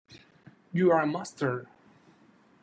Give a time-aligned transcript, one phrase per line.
[0.73, 1.67] You are a Master!